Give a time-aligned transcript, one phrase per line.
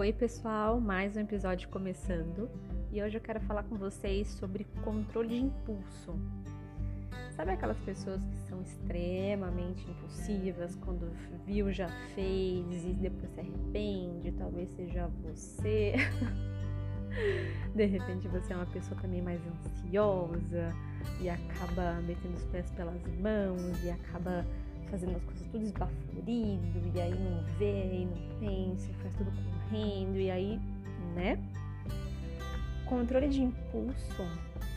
[0.00, 2.48] Oi, pessoal, mais um episódio começando
[2.90, 6.18] e hoje eu quero falar com vocês sobre controle de impulso.
[7.36, 11.12] Sabe aquelas pessoas que são extremamente impulsivas, quando
[11.44, 14.32] viu já fez e depois se arrepende?
[14.32, 15.92] Talvez seja você.
[17.76, 20.74] De repente você é uma pessoa também mais ansiosa
[21.20, 24.46] e acaba metendo os pés pelas mãos e acaba
[24.90, 30.16] fazendo as coisas tudo esbaforido, e aí não vê, e não pensa, faz tudo correndo,
[30.16, 30.60] e aí,
[31.14, 31.38] né?
[32.86, 34.24] Controle de impulso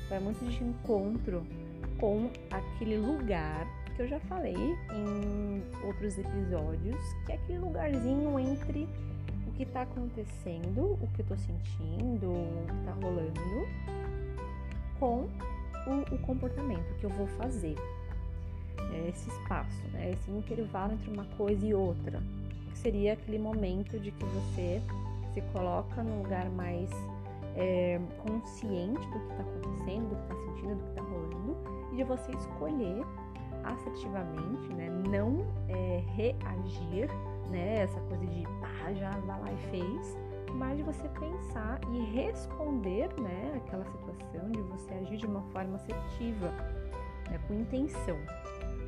[0.10, 1.46] vai muito de encontro
[2.00, 8.88] com aquele lugar que eu já falei em outros episódios, que é aquele lugarzinho entre
[9.48, 13.68] o que tá acontecendo, o que eu tô sentindo, o que tá rolando,
[15.00, 15.28] com
[15.88, 17.76] o, o comportamento que eu vou fazer
[19.08, 20.12] esse espaço, né?
[20.12, 22.22] esse intervalo entre uma coisa e outra,
[22.72, 24.82] que seria aquele momento de que você
[25.34, 26.90] se coloca num lugar mais
[27.56, 31.58] é, consciente do que está acontecendo, do que está sentindo, do que está rolando,
[31.92, 33.04] e de você escolher
[33.64, 34.90] assertivamente, né?
[35.10, 37.10] não é, reagir,
[37.50, 37.84] né?
[37.84, 40.18] essa coisa de pá, já vai lá e fez,
[40.54, 43.54] mas de você pensar e responder né?
[43.58, 46.50] aquela situação, de você agir de uma forma assertiva,
[47.30, 47.40] né?
[47.48, 48.18] com intenção.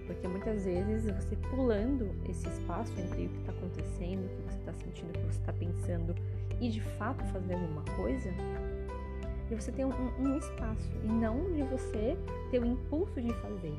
[0.05, 4.59] Porque muitas vezes você pulando esse espaço entre o que está acontecendo, o que você
[4.59, 6.15] está sentindo, o que você está pensando
[6.61, 8.29] e de fato fazer alguma coisa,
[9.49, 12.17] de você ter um, um, espaço e não de você
[12.49, 13.77] ter o impulso de fazer.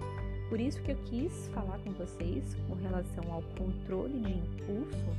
[0.49, 5.17] Por isso que eu quis falar com vocês com relação ao controle de impulso,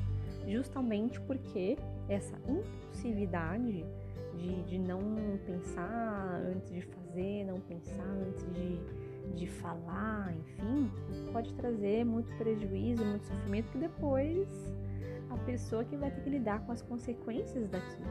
[0.47, 1.77] justamente porque
[2.07, 3.85] essa impulsividade
[4.37, 5.01] de, de não
[5.45, 8.79] pensar antes de fazer, não pensar antes de
[9.35, 10.91] de falar, enfim,
[11.31, 14.47] pode trazer muito prejuízo, muito sofrimento que depois
[15.29, 18.07] a pessoa que vai ter que lidar com as consequências daquilo.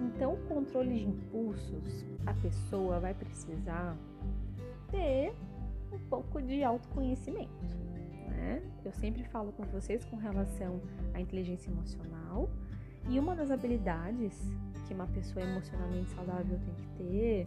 [0.00, 3.96] Então, o controle de impulsos, a pessoa vai precisar
[4.90, 5.32] ter
[5.92, 7.76] um pouco de autoconhecimento.
[8.28, 8.62] Né?
[8.84, 10.80] Eu sempre falo com vocês com relação
[11.14, 12.50] à inteligência emocional
[13.08, 14.38] e uma das habilidades
[14.86, 17.46] que uma pessoa emocionalmente saudável tem que ter,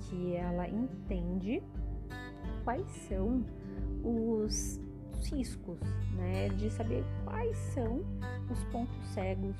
[0.00, 1.62] que ela entende
[2.66, 3.44] quais são
[4.02, 4.80] os
[5.30, 5.78] riscos,
[6.16, 6.48] né?
[6.48, 8.04] De saber quais são
[8.50, 9.54] os pontos cegos,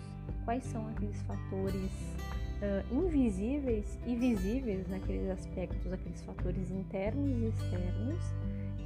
[0.44, 1.92] quais são aqueles fatores
[2.60, 8.20] uh, invisíveis e visíveis naqueles aspectos, aqueles fatores internos e externos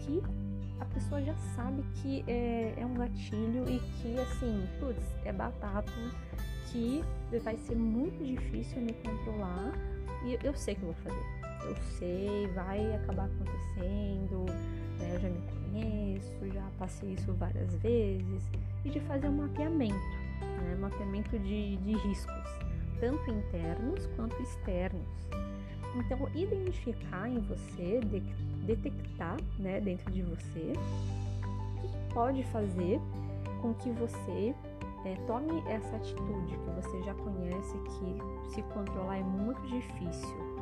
[0.05, 0.23] que
[0.79, 5.91] a pessoa já sabe que é, é um gatilho e que assim, putz, é batata,
[6.71, 7.03] que
[7.43, 9.73] vai ser muito difícil me controlar
[10.25, 14.47] e eu sei que eu vou fazer eu sei, vai acabar acontecendo,
[14.99, 15.15] né?
[15.15, 18.43] eu já me conheço, já passei isso várias vezes,
[18.85, 19.95] e de fazer um mapeamento,
[20.41, 20.77] né?
[20.81, 22.59] mapeamento de, de riscos,
[22.99, 25.09] tanto internos quanto externos.
[25.97, 28.21] Então, identificar em você, de,
[28.65, 33.01] detectar né, dentro de você, o que pode fazer
[33.61, 34.55] com que você
[35.05, 40.61] é, tome essa atitude que você já conhece que se controlar é muito difícil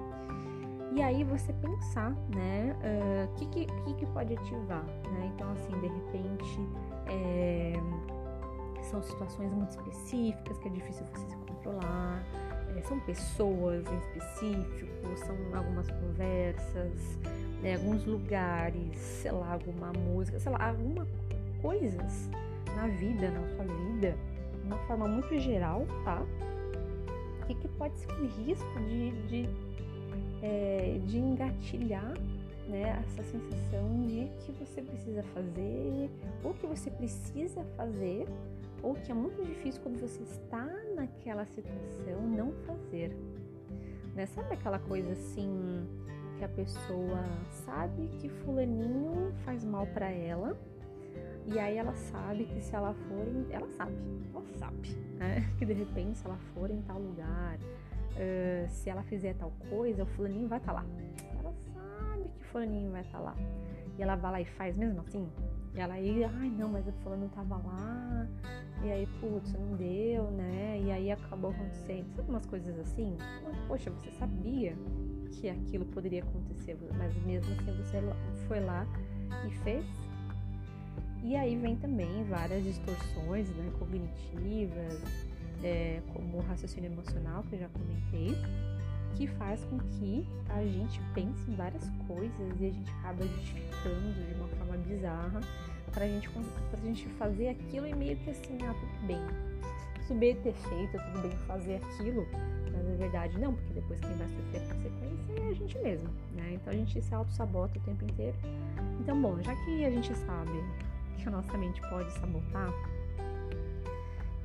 [0.92, 5.30] e aí você pensar, né, o uh, que, que, que, pode ativar, né?
[5.34, 6.68] Então, assim, de repente,
[7.06, 7.72] é,
[8.82, 12.24] são situações muito específicas que é difícil você se controlar,
[12.76, 17.18] é, são pessoas em específico, são algumas conversas,
[17.62, 21.06] né, alguns lugares, sei lá, alguma música, sei lá, alguma
[21.60, 22.30] coisas
[22.78, 24.16] na vida, na sua vida,
[24.60, 26.22] de uma forma muito geral, tá?
[27.42, 29.48] O que, que pode ser um risco de, de
[30.42, 32.14] é, de engatilhar
[32.68, 36.10] né, essa sensação de que você precisa fazer,
[36.44, 38.28] ou que você precisa fazer,
[38.82, 43.16] ou que é muito difícil quando você está naquela situação não fazer.
[44.14, 44.26] Né?
[44.26, 45.88] Sabe aquela coisa assim
[46.36, 47.24] que a pessoa
[47.64, 50.56] sabe que fulaninho faz mal para ela,
[51.52, 53.92] e aí ela sabe que se ela for, ela sabe,
[54.34, 55.50] ela sabe, né?
[55.58, 60.02] Que de repente se ela for em tal lugar, uh, se ela fizer tal coisa,
[60.02, 60.86] o fulaninho vai estar tá lá.
[61.38, 63.36] Ela sabe que o fulaninho vai estar tá lá.
[63.98, 65.28] E ela vai lá e faz mesmo assim.
[65.74, 68.26] E ela aí, ai não, mas o fulano tava lá.
[68.82, 70.80] E aí, putz, não deu, né?
[70.80, 72.06] E aí acabou acontecendo.
[72.14, 73.16] Sabe umas coisas assim?
[73.66, 74.76] Poxa, você sabia
[75.32, 78.00] que aquilo poderia acontecer, mas mesmo assim você
[78.46, 78.86] foi lá
[79.46, 80.07] e fez.
[81.22, 85.02] E aí vem também várias distorções né, cognitivas,
[85.62, 88.36] é, como o raciocínio emocional, que eu já comentei,
[89.16, 94.14] que faz com que a gente pense em várias coisas e a gente acaba justificando
[94.14, 95.40] de uma forma bizarra
[95.92, 99.20] pra gente, pra gente fazer aquilo e meio que assim, ah, tudo bem.
[100.06, 102.26] tudo bem ter feito, tudo bem fazer aquilo,
[102.72, 106.08] mas na verdade não, porque depois quem vai sofrer a consequência é a gente mesmo,
[106.34, 106.52] né?
[106.54, 108.36] Então a gente se auto-sabota o tempo inteiro.
[109.00, 110.52] Então, bom, já que a gente sabe
[111.18, 112.72] que a nossa mente pode sabotar,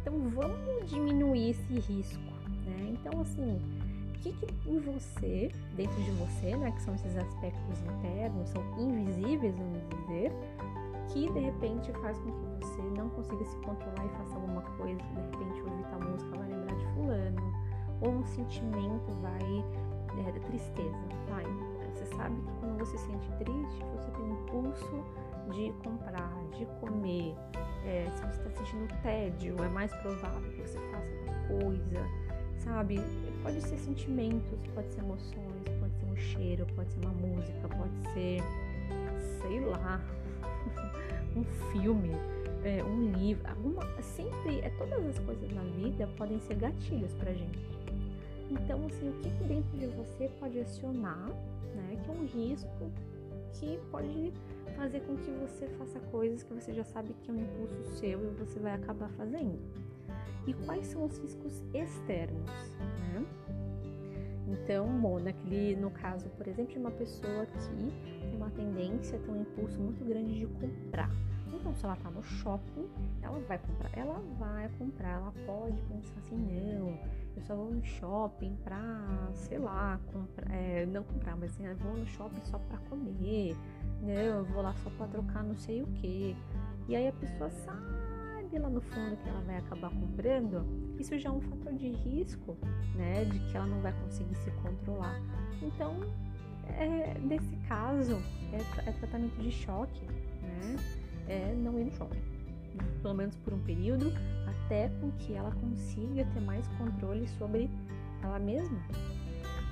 [0.01, 2.33] então vamos diminuir esse risco,
[2.65, 2.93] né?
[2.93, 3.57] Então, assim,
[4.09, 8.61] o que, que em você, dentro de você, né, que são esses aspectos internos, são
[8.77, 10.31] invisíveis, vamos dizer,
[11.07, 15.01] que de repente faz com que você não consiga se controlar e faça alguma coisa,
[15.01, 17.53] de repente ouvir tal música vai lembrar de fulano,
[18.01, 19.65] ou um sentimento vai
[20.27, 20.97] é, tristeza,
[21.29, 21.45] vai.
[21.93, 25.03] Você sabe que quando você se sente triste, você tem um impulso
[25.51, 27.35] de comprar, de comer.
[27.85, 32.07] É, se você está sentindo tédio, é mais provável que você faça alguma coisa,
[32.57, 32.99] sabe?
[33.41, 38.13] Pode ser sentimentos, pode ser emoções, pode ser um cheiro, pode ser uma música, pode
[38.13, 38.41] ser,
[39.41, 40.01] sei lá,
[41.35, 42.11] um filme,
[42.63, 47.33] é, um livro, alguma, sempre, é, todas as coisas na vida podem ser gatilhos pra
[47.33, 47.59] gente.
[48.49, 51.27] Então, assim, o que, que dentro de você pode acionar,
[51.75, 52.91] né, que é um risco
[53.53, 54.33] que pode
[54.75, 58.23] fazer com que você faça coisas que você já sabe que é um impulso seu
[58.25, 59.59] e você vai acabar fazendo.
[60.45, 62.49] E quais são os riscos externos,
[62.99, 63.25] né?
[64.47, 67.59] Então, bom, naquele, no caso, por exemplo, de uma pessoa que
[68.19, 71.09] tem uma tendência, tem um impulso muito grande de comprar.
[71.53, 72.89] Então, se ela tá no shopping,
[73.21, 73.89] ela vai comprar.
[73.97, 75.09] Ela vai comprar.
[75.09, 76.72] Ela pode pensar assim, não,
[77.53, 81.95] só vou no shopping pra, sei lá, comprar, é, não comprar, mas assim, eu vou
[81.95, 83.55] no shopping só pra comer,
[84.01, 84.27] né?
[84.27, 86.35] Eu vou lá só pra trocar não sei o que.
[86.87, 90.65] E aí a pessoa sabe lá no fundo que ela vai acabar comprando.
[90.99, 92.57] Isso já é um fator de risco,
[92.95, 93.25] né?
[93.25, 95.19] De que ela não vai conseguir se controlar.
[95.61, 95.99] Então,
[96.67, 98.21] é, nesse caso,
[98.51, 100.05] é, é tratamento de choque,
[100.41, 100.75] né?
[101.27, 102.21] É não ir no shopping.
[103.01, 104.11] Pelo menos por um período,
[104.73, 107.69] até com que ela consiga ter mais controle sobre
[108.23, 108.79] ela mesma.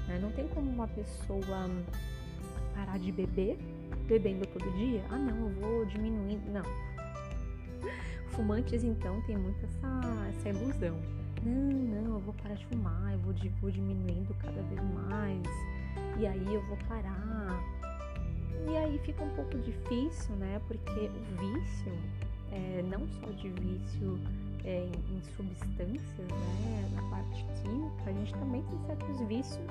[0.08, 0.20] Né?
[0.22, 1.42] Não tem como uma pessoa
[2.76, 3.58] parar de beber
[4.08, 5.04] bebendo todo dia.
[5.10, 6.52] Ah, não, eu vou diminuindo.
[6.52, 6.64] Não.
[8.28, 10.98] Fumantes, então, tem muito essa, essa ilusão.
[11.44, 15.48] Não, não, eu vou parar de fumar, eu vou, vou diminuindo cada vez mais.
[16.20, 17.60] E aí eu vou parar.
[18.70, 20.62] E aí fica um pouco difícil, né?
[20.68, 21.92] Porque o vício,
[22.52, 24.20] é, não só de vício
[24.64, 29.68] é, em, substâncias, né, na parte química, a gente também tem certos vícios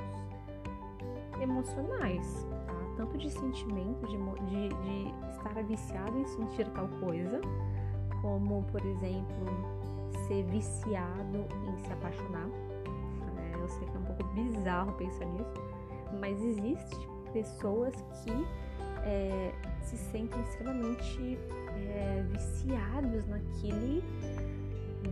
[1.40, 2.74] emocionais, tá?
[2.96, 7.40] Tanto de sentimento, de, de, de estar viciado em sentir tal coisa,
[8.20, 9.46] como, por exemplo,
[10.26, 12.48] ser viciado em se apaixonar.
[13.38, 15.54] É, eu sei que é um pouco bizarro pensar nisso,
[16.20, 18.46] mas existe pessoas que
[19.04, 19.52] é,
[19.82, 21.38] se sentem extremamente
[21.76, 24.02] é, viciados naquele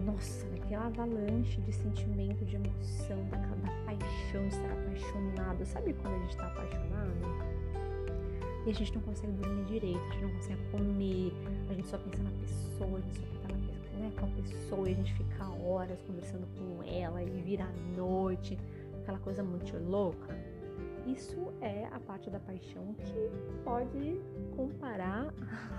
[0.04, 3.38] nossa, naquela avalanche de sentimento, de emoção, da,
[3.84, 5.64] paixão, de estar apaixonado.
[5.64, 7.12] Sabe quando a gente está apaixonado?
[8.66, 11.32] E a gente não consegue dormir direito, a gente não consegue comer,
[11.70, 14.88] a gente só pensa na pessoa, a gente só pensa na, né, com a pessoa
[14.88, 18.58] e a gente fica horas conversando com ela e vira a noite,
[19.02, 20.36] aquela coisa muito louca.
[21.06, 23.30] Isso é a parte da paixão que
[23.64, 24.20] pode
[24.54, 25.32] comparar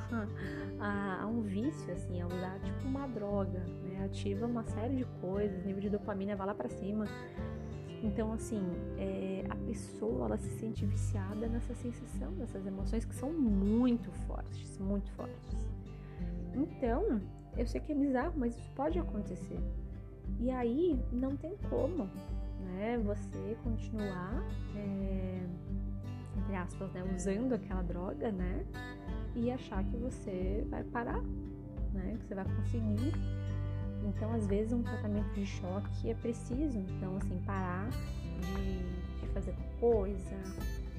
[0.80, 3.89] a, a, um vício, assim, a usar tipo uma droga, né?
[4.04, 7.06] Ativa uma série de coisas, nível de dopamina vai lá para cima.
[8.02, 8.62] Então, assim,
[8.98, 14.78] é, a pessoa ela se sente viciada nessa sensação, nessas emoções que são muito fortes,
[14.78, 15.70] muito fortes.
[16.56, 17.22] Então,
[17.58, 19.60] eu sei que é bizarro, mas isso pode acontecer.
[20.40, 22.10] E aí não tem como
[22.80, 22.98] né?
[23.04, 24.44] Você continuar,
[24.76, 25.42] é,
[26.38, 27.04] entre aspas, né?
[27.16, 28.66] Usando aquela droga, né?
[29.36, 31.22] E achar que você vai parar,
[31.94, 32.18] né?
[32.20, 33.14] Que você vai conseguir.
[34.04, 36.80] Então, às vezes, um tratamento de choque é preciso.
[36.80, 40.36] Então, assim, parar de, de fazer coisa,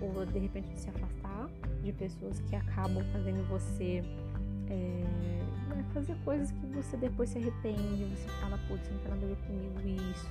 [0.00, 1.49] ou de repente se afastar
[1.83, 4.02] de pessoas que acabam fazendo você
[4.69, 5.04] é,
[5.92, 9.37] fazer coisas que você depois se arrepende, você fala, putz, não tem nada a ver
[9.47, 10.28] comigo isso,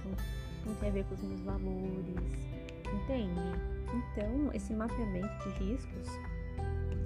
[0.66, 2.16] não tem a ver com os meus valores,
[2.86, 3.42] entende?
[3.94, 6.08] Então, esse mapeamento de riscos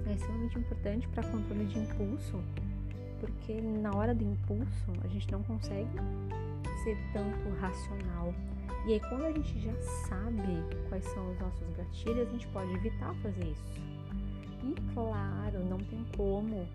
[0.06, 2.42] é extremamente importante para controle de impulso,
[3.24, 5.90] porque na hora do impulso a gente não consegue
[6.82, 8.34] ser tanto racional.
[8.86, 9.72] E aí, quando a gente já
[10.08, 13.64] sabe quais são os nossos gatilhos, a gente pode evitar fazer isso.
[14.62, 16.66] E claro, não tem como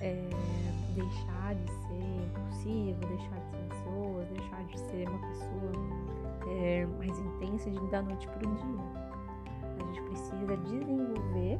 [0.00, 0.28] é,
[0.94, 5.72] deixar de ser impulsivo, deixar de ser ansioso, deixar de ser uma pessoa
[6.48, 9.06] é, mais intensa de, da noite para o dia.
[9.80, 11.58] A gente precisa desenvolver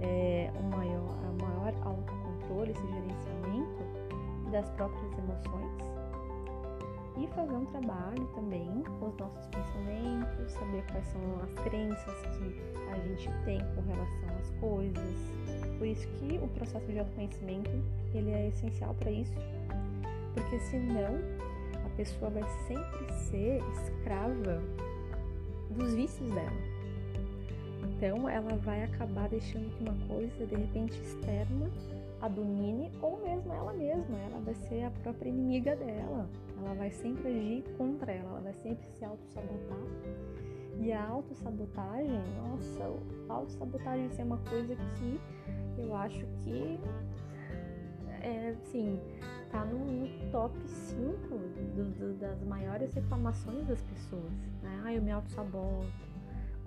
[0.00, 5.88] é, um maior, um maior autocontrole, esse gerenciamento das próprias emoções
[7.22, 12.56] e fazer um trabalho também com os nossos pensamentos, saber quais são as crenças que
[12.92, 15.32] a gente tem com relação às coisas.
[15.78, 17.70] Por isso que o processo de autoconhecimento
[18.14, 19.34] ele é essencial para isso,
[20.34, 21.18] porque senão
[21.84, 24.62] a pessoa vai sempre ser escrava
[25.70, 26.77] dos vícios dela.
[27.98, 31.68] Então ela vai acabar deixando que uma coisa de repente externa
[32.20, 36.30] a domine ou mesmo ela mesma, ela vai ser a própria inimiga dela.
[36.58, 39.82] Ela vai sempre agir contra ela, ela vai sempre se auto-sabotar.
[40.78, 42.84] E a autossabotagem, nossa,
[43.28, 45.20] a autossabotagem é uma coisa que
[45.76, 46.78] eu acho que
[48.22, 49.00] é assim,
[49.50, 51.28] tá no, no top 5
[51.74, 54.32] do, do, das maiores reclamações das pessoas.
[54.62, 54.82] Né?
[54.84, 56.07] Ah, eu me auto-saboto,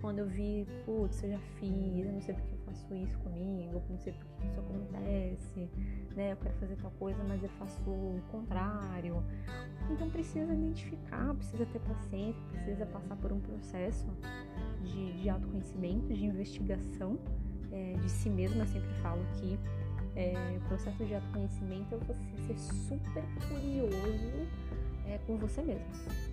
[0.01, 3.81] quando eu vi, putz, eu já fiz, eu não sei porque eu faço isso comigo,
[3.87, 5.69] não sei porque isso acontece,
[6.15, 6.31] né?
[6.33, 9.23] Eu quero fazer tal coisa, mas eu faço o contrário.
[9.89, 14.07] Então precisa identificar, precisa ter paciência, precisa passar por um processo
[14.83, 17.19] de, de autoconhecimento, de investigação
[17.71, 18.63] é, de si mesma.
[18.63, 19.59] Eu sempre falo que
[20.15, 22.13] é, o processo de autoconhecimento é você
[22.47, 24.47] ser super curioso
[25.05, 26.30] é, com você mesmo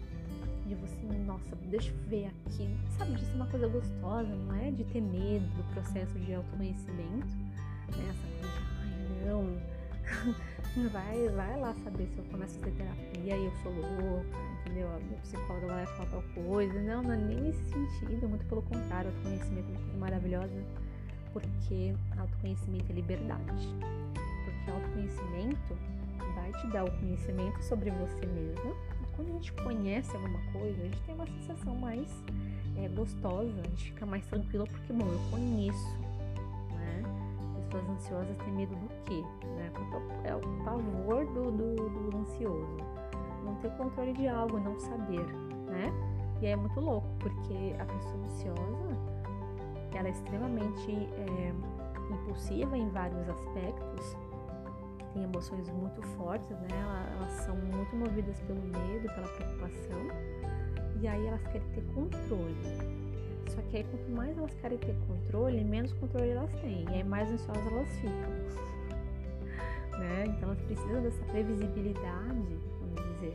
[0.68, 4.70] de você, nossa, deixa eu ver aqui, sabe, de ser uma coisa gostosa, não é
[4.70, 7.26] de ter medo do processo de autoconhecimento,
[7.96, 8.10] né?
[8.10, 13.36] Essa coisa de, ai, não, vai, vai lá saber se eu começo a fazer terapia
[13.36, 14.88] e eu sou louca, entendeu?
[14.94, 16.82] A psicóloga vai falar tal coisa.
[16.82, 20.64] Não, não é nem nesse sentido, muito pelo contrário, autoconhecimento é uma coisa maravilhosa,
[21.32, 23.68] porque autoconhecimento é liberdade.
[24.44, 25.76] Porque autoconhecimento
[26.34, 28.76] vai te dar o conhecimento sobre você mesmo
[29.18, 32.08] quando a gente conhece alguma coisa, a gente tem uma sensação mais
[32.76, 35.98] é, gostosa, a gente fica mais tranquilo porque, bom, eu conheço,
[36.70, 37.02] né?
[37.56, 39.20] Pessoas ansiosas têm medo do quê?
[39.56, 39.72] Né?
[40.22, 42.76] É o pavor do, do, do ansioso.
[43.44, 45.26] Não ter controle de algo, não saber,
[45.66, 45.92] né?
[46.40, 49.00] E é muito louco, porque a pessoa ansiosa,
[49.96, 51.52] ela é extremamente é,
[52.08, 54.16] impulsiva em vários aspectos,
[55.18, 57.12] têm emoções muito fortes, né?
[57.16, 60.06] Elas são muito movidas pelo medo, pela preocupação.
[61.00, 62.54] E aí elas querem ter controle.
[63.48, 66.84] Só que aí quanto mais elas querem ter controle, menos controle elas têm.
[66.90, 68.30] E aí mais ansiosas elas ficam.
[69.98, 70.24] né?
[70.26, 73.34] Então elas precisam dessa previsibilidade, vamos dizer.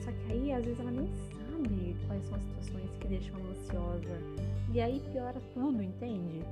[0.00, 3.50] Só que aí às vezes ela nem sabe quais são as situações que deixam ela
[3.50, 4.20] ansiosa.
[4.72, 6.42] E aí piora tudo, entende?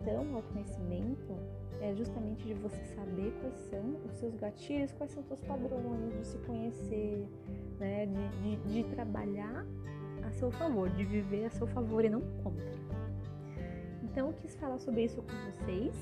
[0.00, 1.34] Então, o autoconhecimento
[1.80, 6.18] é justamente de você saber quais são os seus gatilhos, quais são os seus padrões,
[6.18, 7.26] de se conhecer,
[7.78, 8.06] né?
[8.06, 9.64] de, de, de trabalhar
[10.26, 12.78] a seu favor, de viver a seu favor e não contra.
[14.02, 15.94] Então eu quis falar sobre isso com vocês.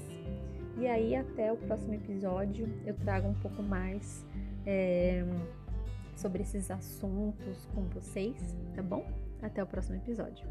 [0.79, 4.27] E aí até o próximo episódio eu trago um pouco mais
[4.67, 5.25] é,
[6.15, 9.07] sobre esses assuntos com vocês, tá bom?
[9.43, 10.47] Até o próximo episódio.